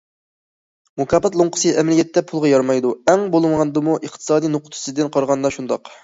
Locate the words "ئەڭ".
3.13-3.25